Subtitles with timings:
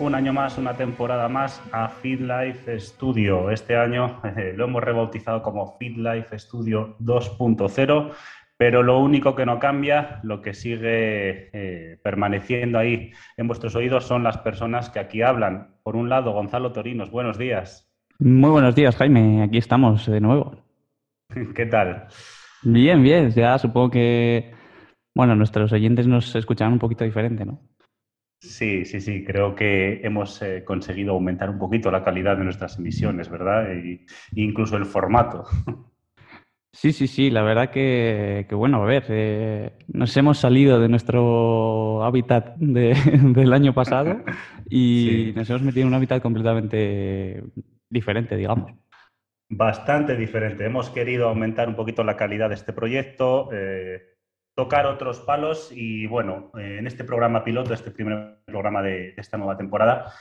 [0.00, 3.50] un año más, una temporada más a Feed Life Studio.
[3.50, 8.10] Este año eh, lo hemos rebautizado como Feed Life Studio 2.0,
[8.56, 14.04] pero lo único que no cambia, lo que sigue eh, permaneciendo ahí en vuestros oídos
[14.06, 15.74] son las personas que aquí hablan.
[15.82, 17.92] Por un lado, Gonzalo Torinos, buenos días.
[18.18, 20.56] Muy buenos días, Jaime, aquí estamos de nuevo.
[21.54, 22.06] ¿Qué tal?
[22.62, 24.52] Bien, bien, ya supongo que,
[25.14, 27.60] bueno, nuestros oyentes nos escucharán un poquito diferente, ¿no?
[28.40, 32.78] Sí, sí, sí, creo que hemos eh, conseguido aumentar un poquito la calidad de nuestras
[32.78, 33.66] emisiones, ¿verdad?
[33.74, 35.44] Y, incluso el formato.
[36.72, 42.04] Sí, sí, sí, la verdad que, bueno, a ver, eh, nos hemos salido de nuestro
[42.04, 44.22] hábitat del año pasado
[44.70, 47.42] y nos hemos metido en un hábitat completamente
[47.90, 48.72] diferente, digamos.
[49.48, 50.64] Bastante diferente.
[50.64, 53.48] Hemos querido aumentar un poquito la calidad de este proyecto.
[53.52, 54.09] Eh,
[54.54, 59.38] tocar otros palos y bueno, eh, en este programa piloto, este primer programa de, esta
[59.38, 60.12] nueva temporada,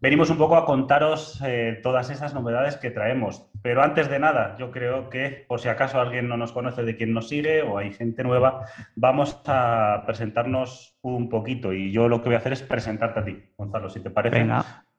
[0.00, 3.50] venimos un poco a contaros eh, todas esas novedades que traemos.
[3.62, 6.96] Pero antes de nada, yo creo que por si acaso alguien no nos conoce de
[6.96, 12.22] quién nos sigue o hay gente nueva, vamos a presentarnos un poquito y yo lo
[12.22, 14.46] que voy a hacer es presentarte a ti, Gonzalo, si te parece.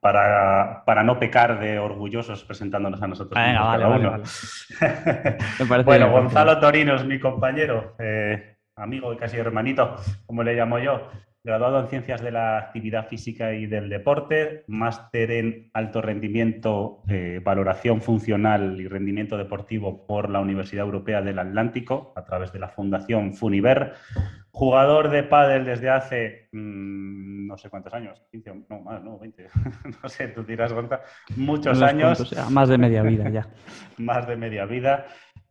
[0.01, 3.37] Para, para, no pecar de orgullosos presentándonos a nosotros.
[3.37, 7.95] Venga, vale, vale, bueno, Gonzalo Torino es mi compañero.
[7.99, 11.09] Eh, amigo y casi hermanito, como le llamo yo,
[11.43, 17.41] graduado en Ciencias de la Actividad Física y del Deporte, máster en Alto Rendimiento, eh,
[17.43, 22.69] Valoración Funcional y Rendimiento Deportivo por la Universidad Europea del Atlántico, a través de la
[22.69, 23.93] Fundación Funiver,
[24.51, 29.47] jugador de pádel desde hace mm, no sé cuántos años, 15, no más, no, 20,
[30.03, 31.01] no sé, tú tiras cuenta,
[31.35, 32.31] muchos años.
[32.51, 33.47] más de media vida ya.
[33.97, 35.05] más de media vida.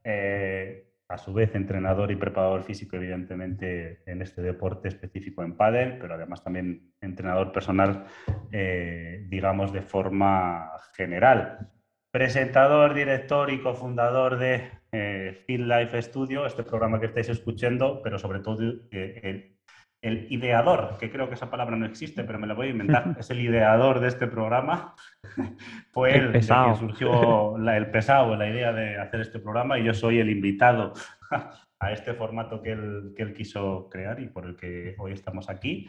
[0.04, 5.98] Eh, a su vez entrenador y preparador físico, evidentemente, en este deporte específico en pádel,
[5.98, 8.04] pero además también entrenador personal,
[8.52, 11.70] eh, digamos, de forma general.
[12.10, 18.18] Presentador, director y cofundador de eh, Field Life Studio, este programa que estáis escuchando, pero
[18.18, 19.57] sobre todo eh, el
[20.00, 23.16] el ideador, que creo que esa palabra no existe, pero me la voy a inventar,
[23.18, 24.94] es el ideador de este programa.
[25.92, 29.94] Fue él el quien surgió el pesado, la idea de hacer este programa y yo
[29.94, 30.92] soy el invitado
[31.80, 35.50] a este formato que él, que él quiso crear y por el que hoy estamos
[35.50, 35.88] aquí.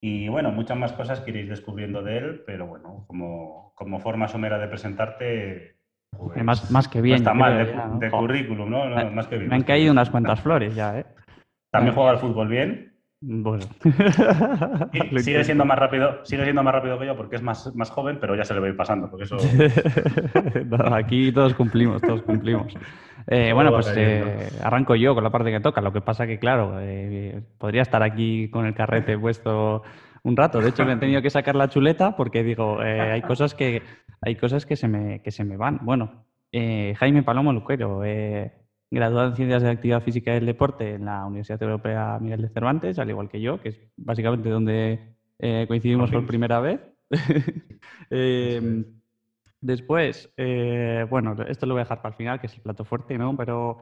[0.00, 4.28] Y bueno, muchas más cosas que iréis descubriendo de él, pero bueno, como, como forma
[4.28, 5.76] somera de presentarte,
[6.16, 7.16] pues, más, más, que bien.
[7.16, 9.10] está mal de, currículum, ¿no?
[9.10, 9.48] más que bien.
[9.48, 11.06] Me han caído unas cuantas flores ya, ¿eh?
[11.70, 12.95] También juega al fútbol bien.
[13.20, 13.64] Bueno.
[15.18, 18.18] sigue siendo más rápido, sigue siendo más rápido que yo porque es más, más joven,
[18.20, 19.36] pero ya se le va a ir pasando, porque eso.
[20.94, 22.74] aquí todos cumplimos, todos cumplimos.
[23.28, 25.80] Eh, bueno, pues eh, arranco yo con la parte que toca.
[25.80, 29.82] Lo que pasa que, claro, eh, podría estar aquí con el carrete puesto
[30.22, 30.60] un rato.
[30.60, 33.82] De hecho, me he tenido que sacar la chuleta porque digo, hay cosas que
[34.20, 35.80] hay cosas que se me, que se me van.
[35.82, 38.04] Bueno, Jaime Palomo Luquero,
[38.90, 42.42] graduado en Ciencias de la Actividad Física y del Deporte en la Universidad Europea Miguel
[42.42, 46.80] de Cervantes, al igual que yo, que es básicamente donde eh, coincidimos por primera vez.
[48.10, 48.84] Em,
[49.60, 52.84] después, eh, bueno, esto lo voy a dejar para el final, que es el plato
[52.84, 53.36] fuerte, ¿no?
[53.36, 53.78] Pero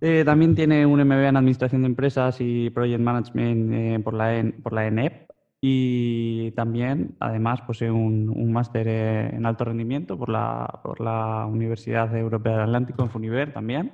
[0.00, 4.72] eh, también tiene un MBA en Administración de Empresas y Project Management por, la, por
[4.72, 5.29] la ENEP,
[5.62, 12.16] y también, además, posee un, un máster en alto rendimiento por la, por la Universidad
[12.16, 13.92] Europea del Atlántico, en Funiver también.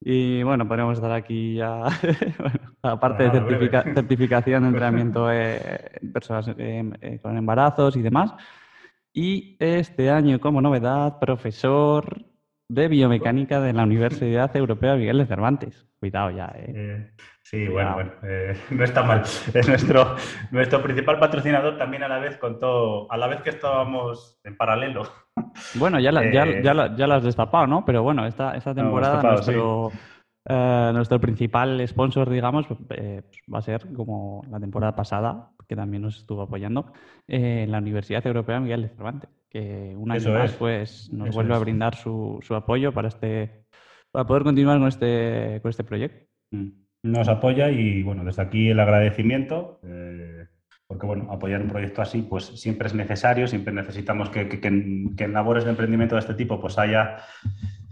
[0.00, 1.84] Y bueno, podemos estar aquí ya,
[2.82, 3.30] aparte de
[3.94, 8.32] certificación de entrenamiento en personas eh, con embarazos y demás.
[9.12, 12.24] Y este año, como novedad, profesor
[12.68, 15.86] de biomecánica de la Universidad Europea Miguel de Cervantes.
[15.98, 16.72] Cuidado ya, ¿eh?
[16.76, 17.10] eh
[17.42, 19.22] sí, bueno, bueno, eh, no está mal.
[19.22, 20.16] Es nuestro,
[20.50, 25.02] nuestro principal patrocinador también a la vez contó, a la vez que estábamos en paralelo.
[25.74, 27.84] Bueno, ya, la, ya, eh, ya, ya, has destapado, ¿no?
[27.84, 29.92] Pero bueno, esta, esta temporada nuestro,
[30.92, 36.42] nuestro principal sponsor, digamos, va a ser como la temporada pasada, que también nos estuvo
[36.42, 36.92] apoyando,
[37.28, 41.58] en la Universidad Europea Miguel de Cervantes que un año más pues, nos vuelve a
[41.58, 43.64] brindar su, su, apoyo para, este,
[44.10, 46.26] para poder continuar con este, con este proyecto.
[46.50, 46.68] Mm.
[47.04, 49.80] Nos apoya y bueno, desde aquí el agradecimiento.
[49.84, 50.46] Eh,
[50.88, 54.68] porque bueno, apoyar un proyecto así pues siempre es necesario, siempre necesitamos que, que, que,
[54.68, 57.18] en, labores de emprendimiento de este tipo pues haya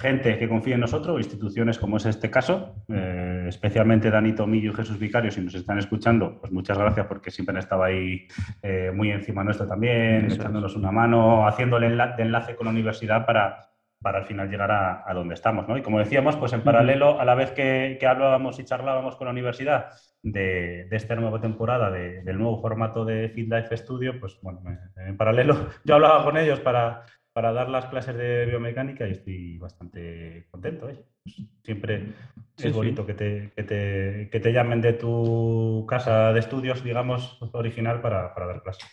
[0.00, 4.74] gente que confíe en nosotros, instituciones como es este caso, eh, especialmente Danito Millo y
[4.74, 8.26] Jesús Vicario, si nos están escuchando, pues muchas gracias porque siempre han estado ahí
[8.62, 13.66] eh, muy encima nuestro también, echándonos una mano, haciendo el enlace con la universidad para,
[14.00, 15.66] para al final llegar a, donde estamos.
[15.68, 15.76] ¿no?
[15.76, 19.32] Y como decíamos, pues en paralelo, a la vez que, hablábamos y charlábamos con la
[19.32, 19.88] universidad
[20.22, 24.60] de, esta nueva temporada, del nuevo formato de Fit Life Studio, pues bueno,
[24.96, 27.02] en paralelo yo hablaba con ellos para,
[27.36, 30.88] para dar las clases de biomecánica y estoy bastante contento.
[30.88, 31.04] ¿eh?
[31.22, 32.14] Pues siempre
[32.56, 38.32] es bonito Que, te, que, te, llamen de tu casa de estudios, digamos, original para,
[38.32, 38.88] para dar clases.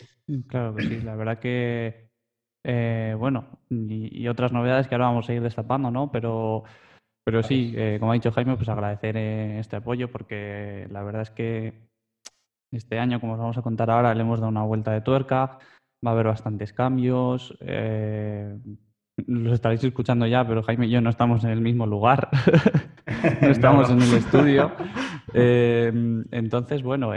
[0.49, 2.09] Claro que sí, la verdad que
[2.65, 6.11] eh, bueno, y, otras novedades que ahora vamos a ir destapando, ¿no?
[6.11, 6.65] Pero,
[7.23, 11.21] pero sí, eh, como ha dicho Jaime, pues agradecer eh, este apoyo porque la verdad
[11.21, 11.87] es que
[12.73, 15.59] este año, como os vamos a contar ahora, le hemos dado una vuelta de tuerca,
[16.05, 17.57] va a haber bastantes cambios.
[19.27, 22.29] los estaréis escuchando ya, pero Jaime y yo no estamos en el mismo lugar,
[23.41, 24.71] no estamos en el estudio.
[25.33, 27.13] entonces, bueno,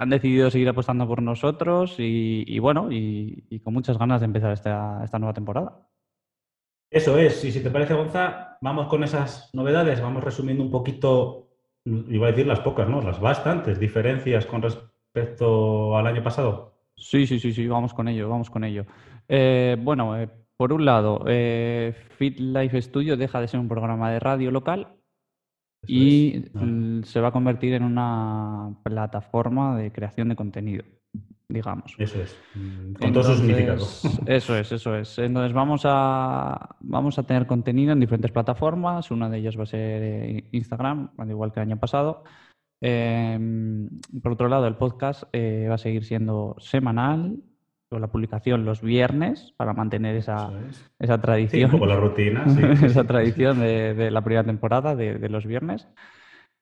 [0.00, 5.18] han decidido seguir apostando por nosotros y, bueno, y, con muchas ganas de empezar esta,
[5.18, 5.90] nueva temporada.
[6.90, 11.50] Eso es, y si te parece, Gonza, vamos con esas novedades, vamos resumiendo un poquito,
[11.84, 13.02] iba a decir las pocas, ¿no?
[13.02, 16.79] Las bastantes diferencias con respecto al año pasado.
[17.00, 18.84] Sí, sí, sí, sí, vamos con ello, vamos con ello.
[19.26, 24.10] Eh, bueno, eh, por un lado, eh, Fit Life Studio deja de ser un programa
[24.10, 24.88] de radio local
[25.86, 26.44] y
[27.04, 30.84] se va a convertir en una plataforma de creación de contenido,
[31.48, 31.94] digamos.
[31.96, 34.02] Eso es, mm, con todos sus significados.
[34.26, 35.18] Eso es, eso es.
[35.18, 39.66] Entonces vamos a, vamos a tener contenido en diferentes plataformas, una de ellas va a
[39.66, 42.24] ser eh, Instagram, al igual que el año pasado.
[42.80, 43.88] Em,
[44.22, 47.36] por otro lado, el podcast eh, va a seguir siendo semanal
[47.98, 50.50] la publicación los viernes para mantener esa,
[50.98, 51.70] esa tradición.
[51.70, 52.44] Sí, la rutina.
[52.84, 55.88] esa tradición de, la primera temporada de, los viernes.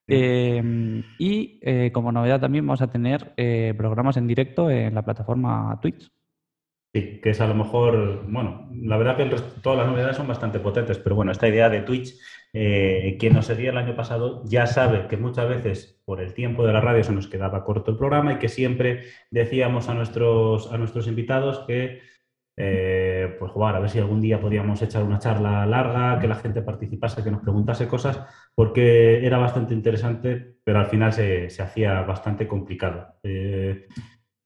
[0.07, 5.03] Em, y eh, como novedad también vamos a tener eh, programas en directo en la
[5.03, 6.11] plataforma Twitch.
[6.95, 9.27] Sí, que es a lo mejor, bueno, la verdad que
[9.61, 12.15] todas las novedades son bastante potentes, pero bueno, esta idea de Twitch,
[12.53, 16.67] eh, quien nos seguía el año pasado ya sabe que muchas veces por el tiempo
[16.67, 20.73] de la radio se nos quedaba corto el programa y que siempre decíamos a nuestros,
[20.73, 22.01] a nuestros invitados que,
[22.57, 26.37] eh, pues jugar, a ver si algún día podíamos echar una charla larga, que la
[26.37, 28.21] gente participase, que nos preguntase cosas,
[28.55, 33.19] porque era bastante interesante, pero al final se, se hacía bastante complicado.
[33.23, 33.87] Eh,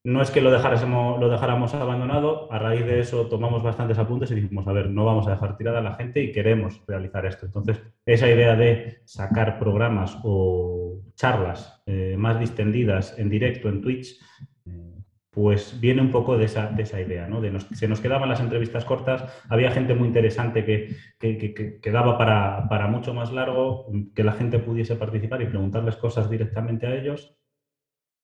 [0.05, 4.31] no es que lo dejáramos, lo dejáramos abandonado, a raíz de eso tomamos bastantes apuntes
[4.33, 7.25] y dijimos, a ver, no vamos a dejar tirada a la gente y queremos realizar
[7.25, 7.47] esto.
[7.47, 14.21] Entonces, esa idea de sacar programas o charlas eh, más distendidas en directo en Twitch,
[14.67, 14.99] eh,
[15.31, 17.41] pues viene un poco de esa, de esa idea, ¿no?
[17.73, 23.15] Se nos quedaban las entrevistas cortas, había gente muy interesante que, que, para, para mucho
[23.15, 27.37] más largo, que la gente pudiese participar y preguntarles cosas directamente a ellos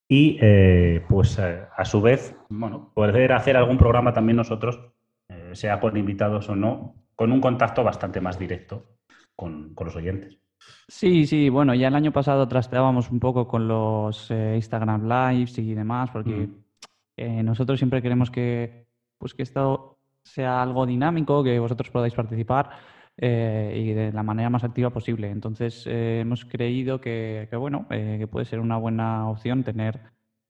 [0.08, 4.80] y eh, pues eh, a su vez, bueno, poder hacer algún programa también nosotros,
[5.28, 8.86] eh, sea con invitados o no, con un contacto bastante más directo
[9.36, 10.38] con, los oyentes.
[10.88, 15.74] Sí, sí, bueno, ya el año pasado trasteábamos un poco con los Instagram Lives y
[15.74, 16.48] demás, porque
[17.16, 17.44] mm.
[17.44, 18.86] nosotros siempre queremos que,
[19.18, 22.70] pues que esto sea algo dinámico, que vosotros podáis participar
[23.20, 25.28] eh, y de la manera más activa posible.
[25.28, 30.00] Entonces, eh, hemos creído que, bueno, eh, que puede ser una buena opción tener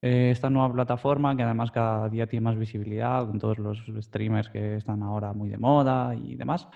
[0.00, 4.76] esta nueva plataforma que además cada día tiene más visibilidad con todos los streamers que
[4.76, 6.68] están ahora muy de moda y demás.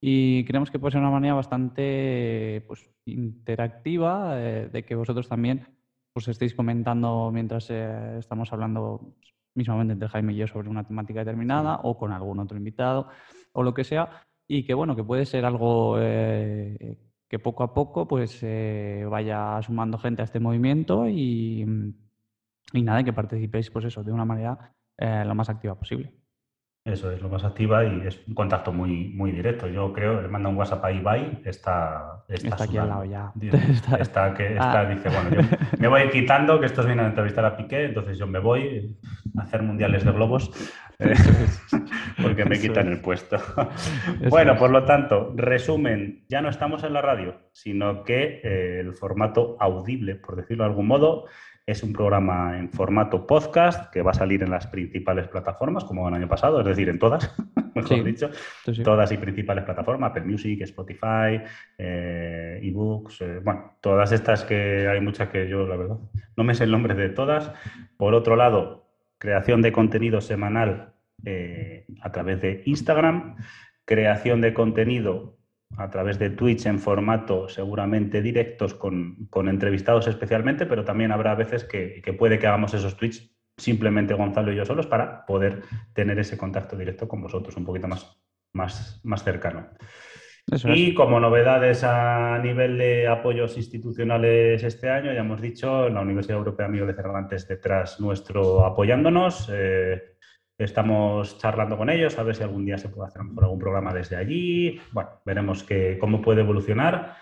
[0.00, 5.66] Y creemos que puede ser una manera bastante pues, interactiva de que vosotros también
[6.14, 9.16] pues, estéis comentando mientras estamos hablando
[9.54, 13.08] mismamente entre Jaime y yo sobre una temática determinada o con algún otro invitado
[13.52, 17.72] o lo que sea y que bueno, que puede ser algo eh, que poco a
[17.72, 21.64] poco pues eh, vaya sumando gente a este movimiento y,
[22.74, 26.12] y nada, que participéis pues eso, de una manera eh, lo más activa posible.
[26.84, 29.68] Eso es lo más activa y es un contacto muy, muy directo.
[29.68, 33.32] Yo creo, le manda un WhatsApp a Ibai, está, está, aquí al lado ya.
[34.00, 34.84] Está, que, está, ah.
[34.86, 38.26] dice, bueno, yo me voy quitando, que estos vienen a entrevistar a Piqué, entonces yo
[38.26, 38.98] me voy
[39.38, 40.50] a hacer mundiales de globos
[42.22, 43.38] porque me quitan el puesto.
[44.28, 48.92] bueno, por lo tanto, resumen, ya no estamos en la radio, sino que eh, el
[48.94, 51.26] formato audible, por decirlo de algún modo,
[51.64, 56.08] es un programa en formato podcast que va a salir en las principales plataformas, como
[56.08, 57.34] el año pasado, es decir, en todas,
[57.74, 58.30] mejor dicho,
[58.82, 61.40] todas y principales plataformas, Apple Music, Spotify,
[61.78, 65.98] eh, ebooks, eh, bueno, todas estas que hay muchas que yo, la verdad,
[66.36, 67.52] no me sé el nombre de todas.
[67.96, 68.88] Por otro lado,
[69.18, 73.36] creación de contenido semanal eh, a través de Instagram,
[73.84, 75.38] creación de contenido
[75.76, 81.64] a través de Twitch en formato seguramente directos con, entrevistados especialmente, pero también habrá veces
[81.64, 85.62] que, puede que hagamos esos Twitch simplemente Gonzalo y yo solos para poder
[85.92, 88.20] tener ese contacto directo con vosotros un poquito más.
[88.54, 89.68] más, más cercano.
[90.64, 96.38] y como novedades a nivel de apoyos institucionales este año, ya hemos dicho, la Universidad
[96.38, 99.48] Europea Miguel de Cervantes detrás nuestro apoyándonos.
[99.52, 100.11] Eh,
[100.64, 104.16] estamos charlando con ellos a ver si algún día se puede hacer algún programa desde
[104.16, 104.80] allí.
[104.92, 107.16] Bueno, veremos que, cómo puede evolucionar.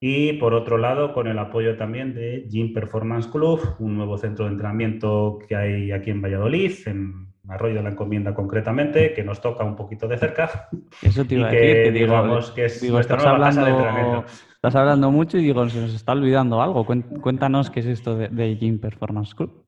[0.00, 4.44] Y por otro lado, con el apoyo también de Gym Performance Club, un nuevo centro
[4.44, 9.40] de entrenamiento que hay aquí en Valladolid, en Arroyo de la Encomienda concretamente, que nos
[9.40, 10.68] toca un poquito de cerca.
[11.02, 14.24] Eso te iba a decir, que, digamos que es nuestra estás hablando,
[14.64, 16.86] Estás hablando mucho y digo, se nos está olvidando algo.
[17.20, 19.63] Cuéntanos qué es esto de, Gym Performance Club.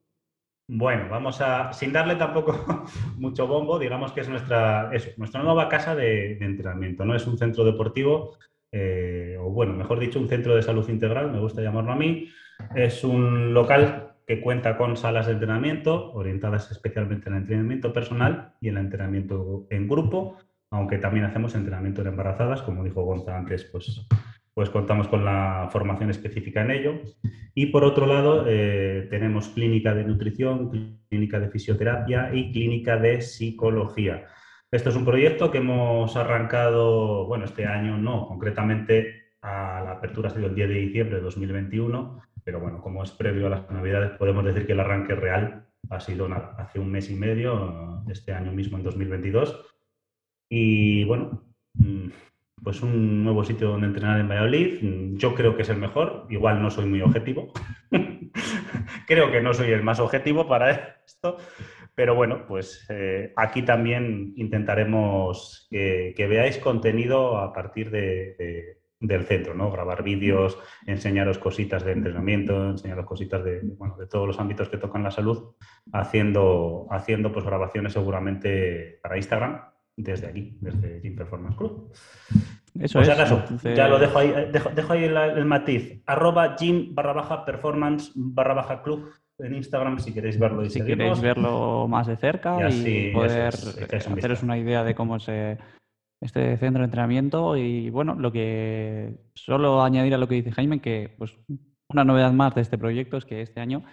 [0.69, 2.85] Bueno, vamos a, sin darle tampoco
[3.19, 7.15] mucho bombo, digamos que es nuestra, nuestra nueva casa de, de entrenamiento, ¿no?
[7.15, 8.37] Es un centro deportivo
[8.73, 12.29] eh, o bueno, mejor dicho, un centro de salud integral, me gusta llamarlo a mí.
[12.75, 18.55] Es un local que cuenta con salas de entrenamiento orientadas especialmente en el entrenamiento personal
[18.61, 20.39] y el entrenamiento en grupo,
[20.71, 24.07] aunque también hacemos entrenamiento en embarazadas, como dijo Gonza antes, pues,
[24.57, 26.95] pues contamos con la formación específica en ello.
[27.55, 30.71] Y por otro lado, eh, tenemos clínica de nutrición,
[31.11, 34.25] clínica de fisioterapia y clínica de psicología.
[34.71, 40.31] Esto es un proyecto que hemos arrancado, bueno, este año no, concretamente a la apertura
[40.31, 43.71] ha sido el 10 de diciembre de 2021, pero bueno, como es previo a las
[43.71, 48.33] navidades, podemos decir que el arranque real ha sido hace un mes y medio, este
[48.33, 49.67] año mismo en 2022.
[50.49, 51.43] Y bueno,
[51.75, 52.09] mm,
[52.63, 54.79] pues un nuevo sitio donde entrenar en Valladolid.
[55.17, 57.53] Yo creo que es el mejor, igual no soy muy objetivo.
[59.07, 61.37] creo que no soy el más objetivo para esto,
[61.95, 69.55] pero bueno, pues eh, aquí también intentaremos que, veáis contenido a partir de, del centro,
[69.55, 69.71] ¿no?
[69.71, 74.79] Grabar vídeos, enseñaros cositas de entrenamiento, enseñaros cositas de, bueno, de todos los ámbitos que
[74.79, 75.55] tocan la salud,
[75.93, 81.93] haciendo, haciendo pues grabaciones seguramente para Instagram desde aquí, desde Gym Performance Club.
[82.79, 83.77] Eso pues es.
[83.77, 86.03] ya lo dejo ahí, dejo, ahí el, matiz.
[86.07, 90.85] Arroba gym barra baja performance barra baja club en Instagram si queréis verlo y Si
[90.85, 95.29] queréis verlo más de cerca y, poder haceros una idea de cómo es
[96.23, 97.57] este centro de entrenamiento.
[97.57, 101.39] Y bueno, lo que solo añadir a lo que dice Jaime, que pues
[101.89, 103.85] una novedad más de este proyecto es que este año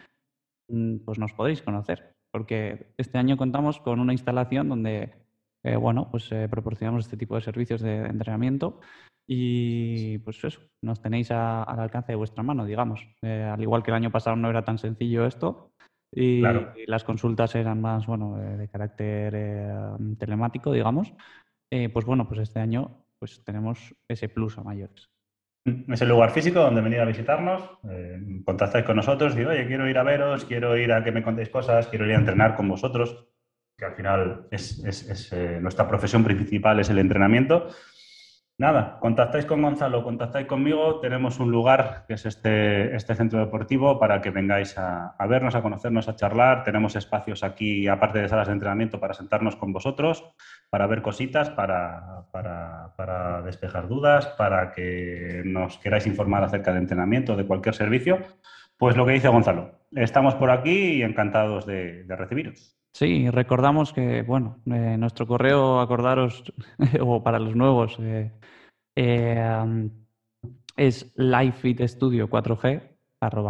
[0.69, 5.22] mm, pues nos podréis conocer, porque este año contamos con una instalación donde
[5.65, 8.81] eh, bueno, pues eh, proporcionamos este tipo de servicios de entrenamiento
[9.25, 13.07] y pues eso, nos tenéis al alcance de vuestra mano, digamos.
[13.21, 15.71] Eh, al igual que el año pasado no era tan sencillo esto
[16.11, 16.41] y,
[16.85, 19.33] las consultas eran más, bueno, de carácter
[20.19, 21.13] telemático, digamos.
[21.71, 25.09] Pues bueno, pues este año pues tenemos ese plus a mayores.
[25.65, 27.79] Es el lugar físico donde venir a visitarnos,
[28.45, 31.49] contactáis con nosotros, digo, oye, quiero ir a veros, quiero ir a que me contéis
[31.49, 33.32] cosas, quiero ir a entrenar con vosotros,
[33.83, 37.67] al final es, es nuestra profesión principal, es el entrenamiento
[38.59, 43.99] Nada, contactáis con Gonzalo, contactáis conmigo, tenemos un lugar que es este, este centro deportivo
[43.99, 46.63] para que vengáis a, vernos, a conocernos, a charlar.
[46.63, 50.23] Tenemos espacios aquí, aparte de salas de entrenamiento, para sentarnos con vosotros,
[50.69, 57.35] para ver cositas, para, para, despejar dudas, para que nos queráis informar acerca de entrenamiento,
[57.35, 58.19] de cualquier servicio.
[58.77, 62.77] Pues lo que dice Gonzalo, estamos por aquí y encantados de, recibiros.
[62.93, 66.43] Sí, recordamos que, bueno, eh, nuestro correo, acordaros,
[67.01, 68.31] o para los nuevos, eh,
[68.95, 69.89] eh,
[70.77, 72.89] es livefitstudio4g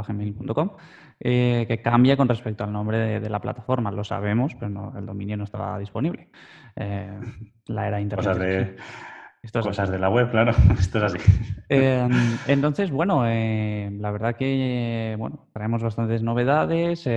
[0.08, 0.70] gmail.com
[1.20, 3.92] eh, que cambia con respecto al nombre de, la plataforma.
[3.92, 6.30] Lo sabemos, pero el dominio no estaba disponible.
[6.76, 7.20] Eh,
[7.68, 8.78] la era internet.
[9.52, 10.54] Cosas de, la web, claro.
[10.80, 11.18] Esto es así.
[12.48, 17.08] Entonces, bueno, la verdad que bueno, traemos bastantes novedades.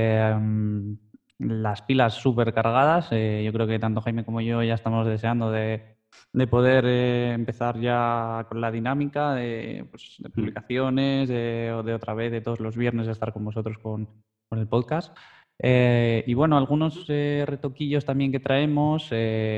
[1.38, 3.10] Las pilas súper cargadas.
[3.10, 5.96] yo creo que tanto Jaime como yo ya estamos deseando de
[6.32, 10.30] de poder eh, empezar ya con la dinámica de, pues, mm.
[10.32, 14.08] publicaciones, de, de otra vez, de todos los viernes estar con vosotros con,
[14.50, 15.16] el podcast.
[15.58, 19.10] Eh, y bueno, algunos eh, retoquillos también que traemos,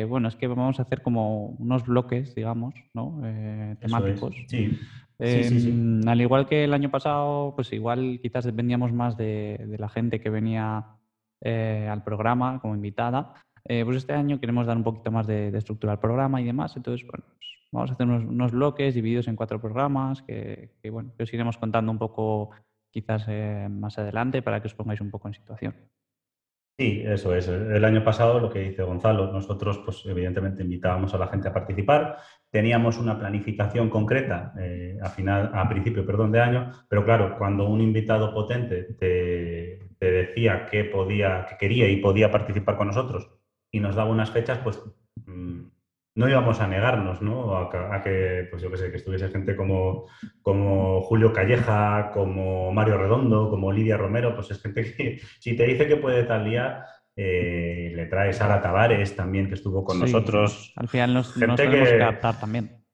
[0.09, 3.21] bueno, es que vamos a hacer como unos bloques, digamos, ¿no?
[3.81, 4.35] temáticos.
[4.47, 4.79] Sí.
[5.19, 9.89] Em, al igual que el año pasado, pues igual quizás dependíamos más de, de la
[9.89, 10.98] gente que venía
[11.43, 13.35] al programa como invitada.
[13.65, 16.75] Eh, pues este año queremos dar un poquito más de, estructura al programa y demás.
[16.77, 21.25] Entonces, bueno, pues vamos a hacer unos, bloques divididos en cuatro programas que, bueno, que
[21.25, 22.51] os iremos contando un poco
[22.91, 25.75] quizás eh, más adelante para que os pongáis un poco en situación.
[26.81, 27.49] Sí, eso es.
[27.49, 31.53] El año pasado, lo que dice Gonzalo, nosotros, pues evidentemente invitábamos a la gente a
[31.53, 32.19] participar.
[32.51, 37.69] Teníamos una planificación concreta eh, a final, a principio, perdón, de año, pero claro, cuando
[37.69, 43.29] un invitado potente te, decía que podía, que quería y podía participar con nosotros
[43.73, 44.81] y nos daba unas fechas, pues
[45.27, 45.63] mm,
[46.19, 47.57] no íbamos a negarnos, ¿no?
[47.57, 50.09] A, que, pues yo que sé, que estuviese gente como,
[50.43, 55.65] como Julio Calleja, como Mario Redondo, como Lidia Romero, pues es gente que si te
[55.65, 56.85] dice que puede tal día,
[57.15, 60.73] eh, le trae Sara Tavares también, que estuvo con nosotros.
[60.75, 62.85] Al final nos, tenemos que, adaptar también.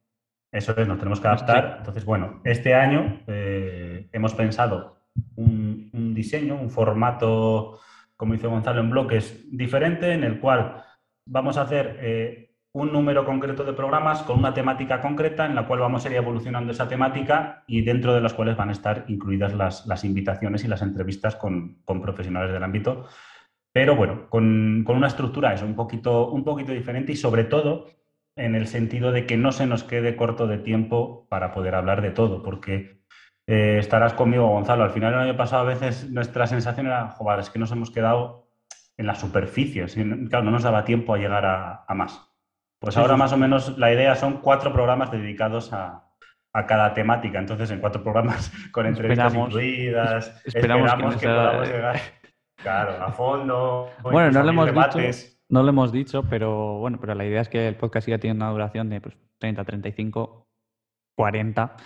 [0.52, 1.76] Eso es, nos tenemos que adaptar.
[1.78, 4.98] Entonces, bueno, este año eh, hemos pensado
[5.36, 7.80] un, diseño, un formato,
[8.18, 10.84] como dice Gonzalo, en bloques diferente, en el cual
[11.26, 15.66] vamos a hacer eh, un número concreto de programas con una temática concreta en la
[15.66, 19.04] cual vamos a ir evolucionando esa temática y dentro de las cuales van a estar
[19.08, 23.06] incluidas las, invitaciones y las entrevistas con, con profesionales del ámbito
[23.74, 27.88] pero bueno, con, una estructura eso, un poquito, un poquito diferente y sobre todo
[28.36, 32.00] en el sentido de que no se nos quede corto de tiempo para poder hablar
[32.00, 33.02] de todo, porque
[33.48, 34.84] eh, estarás conmigo, Gonzalo.
[34.84, 37.90] Al final del año pasado a veces nuestra sensación era, joder, es que nos hemos
[37.90, 38.48] quedado
[38.96, 39.84] en la superficie.
[40.28, 42.33] Claro, no nos daba tiempo a llegar a, más.
[42.84, 46.02] Pues ahora más o menos la idea son cuatro programas dedicados a,
[46.68, 47.38] cada temática.
[47.38, 52.00] Entonces, en cuatro programas con entrevistas incluidas, esperamos, que, podamos llegar
[52.56, 53.90] Claro, a fondo.
[54.02, 55.28] Bueno, no lo hemos dicho.
[55.48, 58.44] No lo hemos dicho, pero bueno, pero la idea es que el podcast siga teniendo
[58.44, 60.46] una duración de pues, 30, 35,
[61.16, 61.76] 40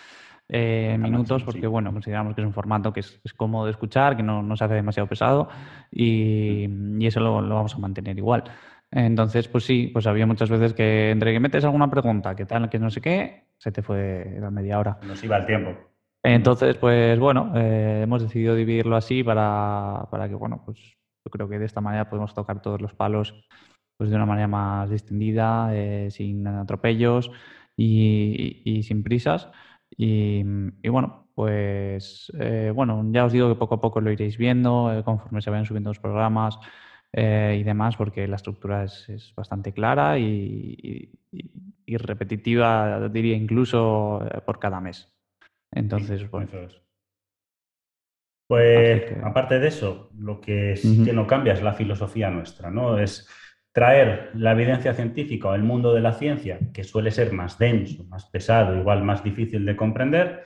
[0.98, 4.42] minutos, porque bueno, consideramos que es un formato que es, cómodo de escuchar, que no,
[4.42, 5.48] no, se hace demasiado pesado
[5.90, 6.66] y,
[6.98, 8.44] y eso lo, lo, vamos a mantener igual.
[8.90, 12.70] Entonces, pues sí, pues había muchas veces que entre que metes alguna pregunta, que tal,
[12.70, 14.98] que no sé qué, se te fue la media hora.
[15.02, 15.76] Nos iba el tiempo.
[16.22, 20.78] Entonces, pues bueno, eh, hemos decidido dividirlo así para, para, que, bueno, pues
[21.24, 23.46] yo creo que de esta manera podemos tocar todos los palos
[23.96, 27.30] pues de una manera más distendida, eh, sin atropellos
[27.76, 29.50] y, sin prisas.
[29.96, 30.44] Y,
[30.88, 35.42] bueno, pues eh, bueno, ya os digo que poco a poco lo iréis viendo conforme
[35.42, 36.58] se vayan subiendo los programas
[37.12, 41.10] y demás, porque la estructura es, es bastante clara y,
[41.86, 45.10] y repetitiva, diría incluso por cada mes.
[45.72, 46.48] Entonces, bueno.
[48.46, 52.98] Pues aparte de eso, lo que sí que no cambia es la filosofía nuestra, ¿no?
[52.98, 53.28] Es
[53.72, 58.24] traer la evidencia científica al mundo de la ciencia, que suele ser más denso, más
[58.30, 60.44] pesado, igual más difícil de comprender,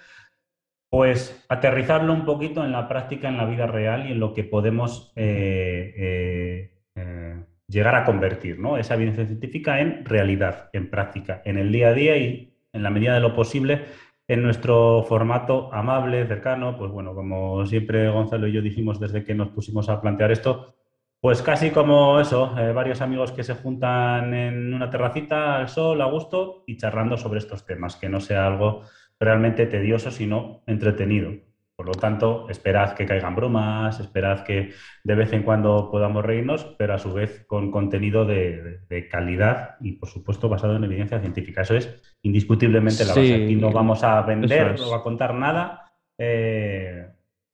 [0.93, 4.45] pues aterrizarlo un poquito en la práctica, en la vida real y en lo que
[4.45, 8.77] podemos eh, eh, eh, llegar a convertir, ¿no?
[8.77, 12.91] Esa evidencia científica en realidad, en práctica, en el día a día y en la
[12.91, 13.87] medida de lo posible
[14.29, 19.35] en nuestro formato amable, cercano, pues bueno, como siempre Gonzalo y yo dijimos desde que
[19.35, 20.75] nos pusimos a plantear esto,
[21.23, 26.07] pues casi como eso, varios amigos que se juntan en una terracita al sol, a
[26.07, 28.83] gusto, y charlando sobre estos temas, que no sea algo
[29.23, 31.33] realmente tedioso, sino entretenido.
[31.75, 36.65] Por lo tanto, esperad que caigan bromas, esperad que de vez en cuando podamos reírnos,
[36.79, 41.63] pero a su vez con contenido de, calidad y, por supuesto, basado en evidencia científica.
[41.63, 43.35] Eso es indiscutiblemente la base.
[43.35, 47.07] Aquí no vamos a vender, no va a contar nada eh,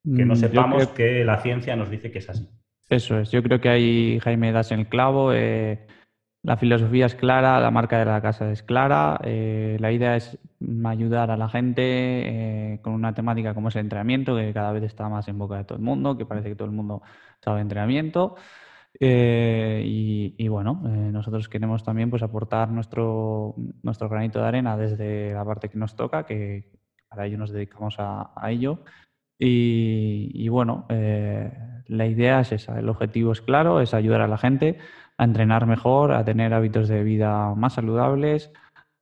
[0.05, 2.49] que no mm, sepamos que la ciencia nos dice que es así.
[2.89, 3.31] Eso es.
[3.31, 5.33] Yo creo que ahí Jaime das en el clavo.
[5.33, 5.87] Eh,
[6.43, 9.21] la filosofía es clara, la marca de la casa es clara.
[9.25, 10.39] Eh, la idea es
[10.85, 14.85] ayudar a la gente eh, con una temática como es el entrenamiento, que cada vez
[14.85, 17.03] está más en boca de todo el mundo, que parece que todo el mundo
[17.45, 18.37] sabe entrenamiento.
[19.01, 25.45] Eh, y, bueno, nosotros queremos también pues, aportar nuestro, nuestro granito de arena desde la
[25.45, 26.71] parte que nos toca, que
[27.09, 28.85] para ello nos dedicamos a, ello.
[29.39, 34.39] Y, y bueno, la idea es esa, el objetivo es claro, es ayudar a la
[34.39, 34.79] gente
[35.19, 38.53] a entrenar mejor, a tener hábitos de vida más saludables,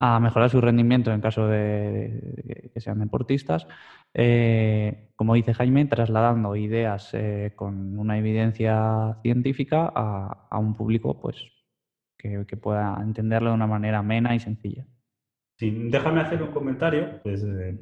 [0.01, 3.67] a mejorar su rendimiento en caso de, que sean deportistas.
[4.15, 11.37] Eh, como dice Jaime, trasladando ideas eh, con una evidencia científica a, un público pues,
[12.19, 14.87] que, pueda entenderlo de una manera amena y sencilla.
[15.59, 17.79] Sí, déjame hacer un comentario, pues eh,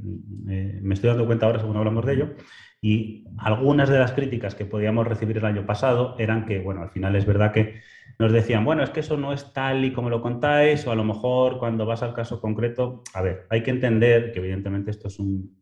[0.80, 2.34] me estoy dando cuenta ahora según hablamos de ello,
[2.80, 6.90] y algunas de las críticas que podíamos recibir el año pasado eran que, bueno, al
[6.90, 7.80] final es verdad que
[8.20, 10.94] nos decían, bueno, es que eso no es tal y como lo contáis, o a
[10.94, 15.08] lo mejor cuando vas al caso concreto, a ver, hay que entender que evidentemente esto
[15.08, 15.58] es un,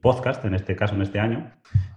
[0.00, 1.50] podcast, en este caso, en este año,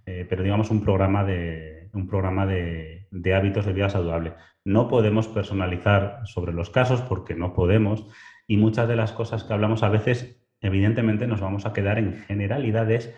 [0.08, 4.34] eh, pero digamos un programa, de, un programa de hábitos de vida saludable.
[4.65, 8.08] No podemos personalizar sobre los casos porque no podemos
[8.48, 12.14] y muchas de las cosas que hablamos a veces, evidentemente, nos vamos a quedar en
[12.14, 13.14] generalidades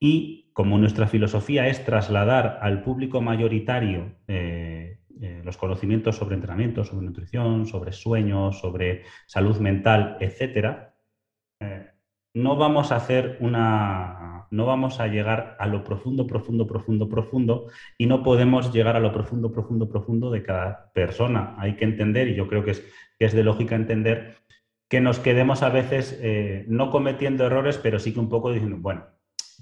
[0.00, 6.82] y como nuestra filosofía es trasladar al público mayoritario eh, eh, los conocimientos sobre entrenamiento,
[6.82, 10.94] sobre nutrición, sobre sueño, sobre salud mental, etcétera,
[11.60, 11.90] eh,
[12.32, 14.46] no vamos a hacer una.
[14.50, 17.66] no vamos a llegar a lo profundo, profundo, profundo, profundo,
[17.98, 21.54] y no podemos llegar a lo profundo, profundo, profundo de cada persona.
[21.58, 22.84] Hay que entender, y yo creo que es,
[23.18, 24.39] que es de lógica entender
[24.90, 28.76] que nos quedemos a veces eh, no cometiendo errores, pero sí que un poco diciendo,
[28.80, 29.06] bueno,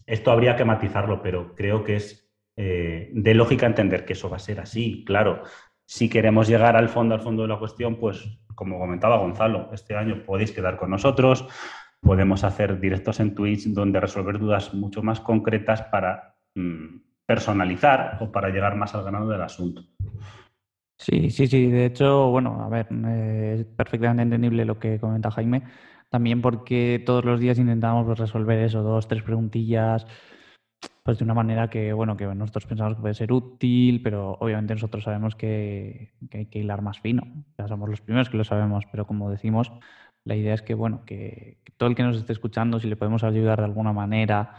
[0.07, 4.37] esto habría que matizarlo, pero creo que es eh, de lógica entender que eso va
[4.37, 5.05] a ser así.
[5.05, 5.43] Claro,
[5.85, 9.95] si queremos llegar al fondo, al fondo de la cuestión, pues como comentaba Gonzalo, este
[9.95, 11.47] año podéis quedar con nosotros,
[12.01, 18.33] podemos hacer directos en Twitch donde resolver dudas mucho más concretas para mm, personalizar o
[18.33, 19.83] para llegar más al ganado del asunto.
[20.99, 21.67] Sí, sí, sí.
[21.71, 25.63] De hecho, bueno, a ver, eh, es perfectamente entendible lo que comenta Jaime.
[26.11, 30.07] También porque todos los días intentamos pues, resolver eso, dos, tres preguntillas,
[31.03, 34.75] pues de una manera que, bueno, que nosotros pensamos que puede ser útil, pero obviamente
[34.75, 37.23] nosotros sabemos que, hay que hilar más fino.
[37.59, 39.73] Ya somos los primeros que lo sabemos, pero como decimos,
[40.25, 43.25] la idea es que, bueno, que, todo el que nos esté escuchando, si le podemos
[43.25, 44.55] ayudar de alguna manera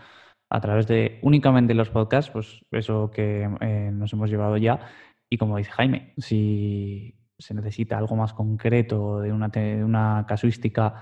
[0.49, 4.79] a través de únicamente los podcasts, pues eso que eh, nos hemos llevado ya
[5.29, 10.95] y como dice Jaime, si se necesita algo más concreto de una, casuística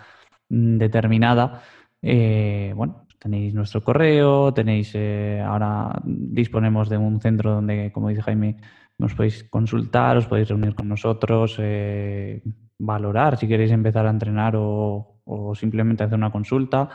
[0.50, 1.62] mm, determinada,
[2.02, 8.22] eh, bueno, tenéis nuestro correo, tenéis eh, ahora disponemos de un centro donde, como dice
[8.22, 8.58] Jaime,
[9.00, 12.42] nos podéis consultar, os podéis reunir con nosotros, eh,
[12.80, 16.90] valorar si queréis empezar a entrenar o, o, simplemente hacer una consulta.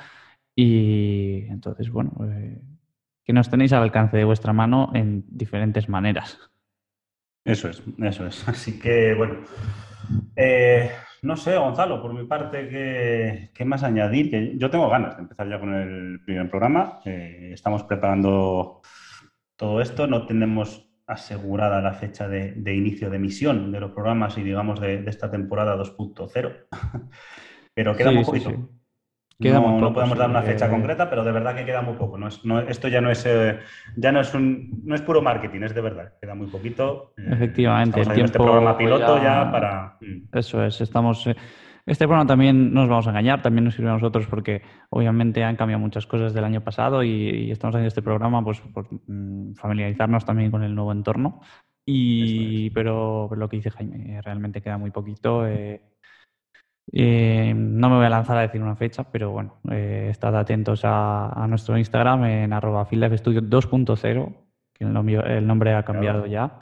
[0.54, 2.12] Y entonces, bueno,
[3.24, 6.51] que nos tenéis al alcance de vuestra mano en diferentes maneras.
[7.44, 8.48] Eso es, eso es.
[8.48, 9.36] Así que, bueno,
[10.36, 10.90] eh,
[11.22, 14.30] no sé, Gonzalo, por mi parte, ¿qué, más añadir?
[14.30, 17.00] Que yo tengo ganas de empezar ya con el primer programa.
[17.04, 18.80] Eh, estamos preparando
[19.56, 24.42] todo esto, no tenemos asegurada la fecha de, inicio de emisión de los programas y,
[24.42, 26.66] digamos, de, esta temporada 2.0,
[27.74, 28.81] pero queda muy poquito
[29.50, 32.18] no, podemos dar una fecha concreta, pero de verdad que queda muy poco.
[32.68, 33.58] esto ya no es eh,
[33.96, 36.12] ya no es un no es puro marketing, es de verdad.
[36.20, 37.14] Queda muy poquito.
[37.16, 39.96] Eh, Efectivamente, el tiempo este programa piloto ya, para.
[40.00, 40.36] Mm.
[40.36, 40.80] Eso es.
[40.80, 41.26] Estamos.
[41.26, 41.36] Eh,
[41.84, 45.56] este programa también nos vamos a engañar, también nos sirve a nosotros porque obviamente han
[45.56, 50.24] cambiado muchas cosas del año pasado y, estamos haciendo este programa pues por mm, familiarizarnos
[50.24, 51.40] también con el nuevo entorno.
[51.84, 55.44] Y pero, lo que dice Jaime, realmente queda muy poquito.
[56.90, 60.82] Eh, no me voy a lanzar a decir una fecha, pero bueno, eh, estad atentos
[60.84, 64.36] a, nuestro Instagram en arroba 2.0,
[64.72, 66.58] que el nombre, el nombre ha cambiado ya,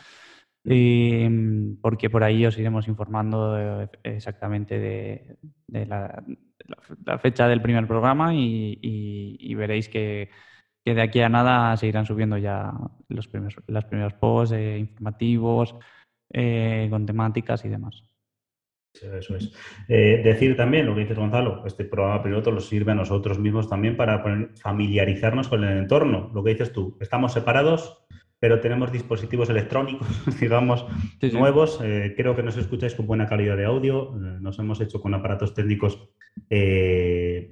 [1.80, 6.22] porque por ahí os iremos informando exactamente de, la,
[7.18, 10.30] fecha del primer programa y, veréis que,
[10.85, 12.72] de aquí a nada se irán subiendo ya
[13.09, 15.74] los primeros, los primeros posts eh, informativos
[16.90, 18.10] con temáticas y demás.
[18.94, 19.53] Eso es.
[19.88, 23.68] Eh, decir también lo que dices, Gonzalo, este programa piloto nos sirve a nosotros mismos
[23.68, 24.22] también para
[24.61, 26.31] familiarizarnos con el entorno.
[26.35, 28.05] Lo que dices tú, estamos separados,
[28.38, 30.09] pero tenemos dispositivos electrónicos,
[30.40, 30.85] digamos,
[31.33, 31.81] nuevos.
[31.83, 34.14] Eh, creo que nos escucháis con buena calidad de audio.
[34.14, 36.11] Eh, nos hemos hecho con aparatos técnicos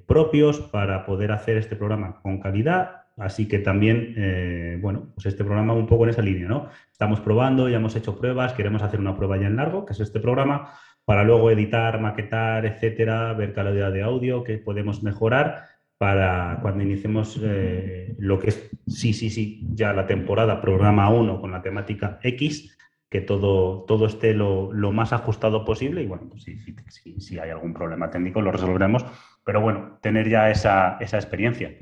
[0.06, 3.02] propios para poder hacer este programa con calidad.
[3.16, 6.68] Así que también, bueno, pues este programa un poco en esa línea, ¿no?
[6.92, 10.00] Estamos probando, ya hemos hecho pruebas, queremos hacer una prueba ya en largo, que es
[10.00, 10.72] este programa
[11.08, 15.64] para luego editar, maquetar, etcétera, ver calidad de audio, que podemos mejorar
[15.96, 21.40] para cuando iniciemos eh, lo que es, sí, sí, sí, ya la temporada, programa 1
[21.40, 22.76] con la temática X,
[23.08, 28.10] que todo, todo esté lo, más ajustado posible y bueno, pues si, hay algún problema
[28.10, 29.06] técnico lo resolveremos,
[29.42, 31.74] pero bueno, tener ya esa, esa experiencia.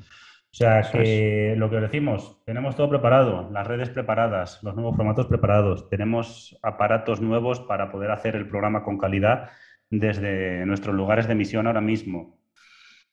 [0.56, 5.26] O sea que lo que decimos, tenemos todo preparado, las redes preparadas, los nuevos formatos
[5.26, 9.50] preparados, tenemos aparatos nuevos para poder hacer el programa con calidad
[9.90, 12.40] desde nuestros lugares de emisión ahora mismo.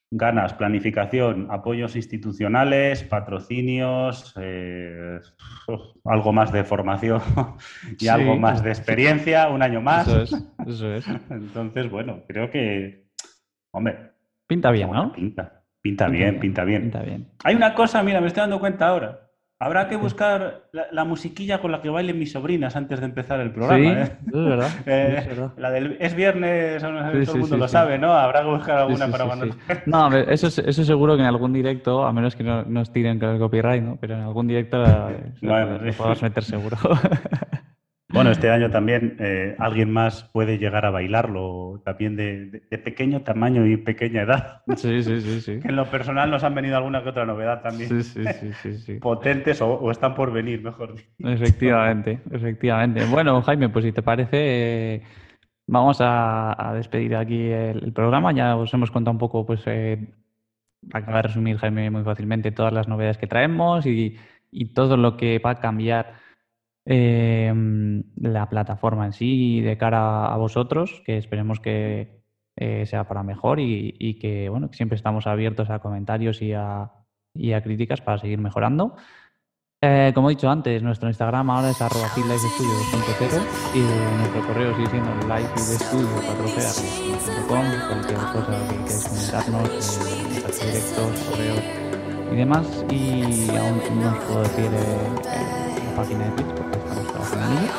[0.09, 5.19] Ganas, planificación, apoyos institucionales, patrocinios, eh,
[6.05, 7.21] algo más de formación
[7.99, 10.07] y algo más de experiencia, un año más.
[10.07, 11.05] Eso es, eso es.
[11.29, 13.09] Entonces, bueno, creo que,
[13.71, 14.13] hombre.
[14.47, 15.11] Pinta bien, ¿no?
[15.11, 15.62] Pinta.
[15.83, 16.83] Pinta, bien, pinta bien.
[16.83, 17.27] Pinta bien.
[17.43, 19.19] Hay una cosa, mira, me estoy dando cuenta ahora.
[19.59, 23.51] Habrá que buscar la, musiquilla con la que bailen mis sobrinas antes de empezar el
[23.51, 24.01] programa.
[24.01, 24.17] ¿eh?
[24.25, 28.13] es, verdad, eh, La del es viernes, todo el mundo lo sabe, ¿no?
[28.13, 29.55] Habrá que buscar alguna para cuando.
[29.85, 33.29] No, eso, eso seguro que en algún directo, a menos que no nos tiren con
[33.29, 33.97] el copyright, ¿no?
[33.99, 34.83] Pero en algún directo
[35.41, 36.77] bueno, lo podemos meter seguro.
[38.13, 43.65] Bueno, este año también eh, alguien más puede llegar a bailarlo, también de, pequeño tamaño
[43.65, 44.61] y pequeña edad.
[44.75, 45.59] Sí, sí, sí, sí.
[45.63, 47.89] en lo personal nos han venido alguna que otra novedad también.
[47.89, 51.09] Sí, sí, sí, sí, Potentes o, están por venir, mejor dicho.
[51.19, 53.03] Efectivamente, efectivamente.
[53.05, 55.01] Bueno, Jaime, pues si te parece,
[55.65, 58.31] vamos a, despedir aquí el, programa.
[58.31, 60.13] Ya os hemos contado un poco, pues, eh,
[60.93, 64.17] acaba de resumir Jaime muy fácilmente todas las novedades que traemos y,
[64.51, 66.22] y todo lo que va a cambiar
[66.85, 72.21] Em, la plataforma en sí de cara a vosotros, que esperemos que,
[72.57, 76.91] eh, sea para mejor y, que bueno, siempre estamos abiertos a comentarios y a,
[77.33, 78.97] y a críticas para seguir mejorando.
[79.81, 82.21] Eh, como he dicho antes, nuestro Instagram ahora es arroba y
[84.17, 90.11] nuestro correo sigue siendo lifestudio.com cualquier cosa que queráis comentarnos, eh,
[90.65, 91.63] directos, correos
[92.31, 92.85] y demás.
[92.89, 94.71] Y aún no os puedo decir
[95.95, 97.73] página de porque estamos trabajando en ello,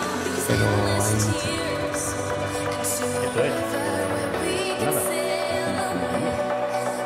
[0.46, 0.66] pero
[1.02, 1.28] ahí no
[3.24, 3.54] Eso es.
[4.84, 5.02] Nada.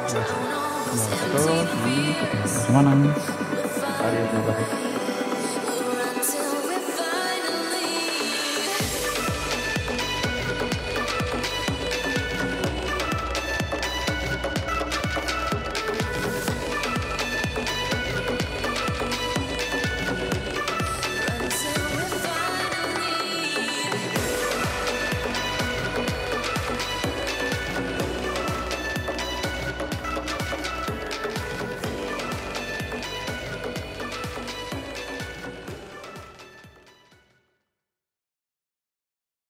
[0.03, 2.91] Gracias a todos y que tengan una semana.
[4.05, 4.88] Adiós,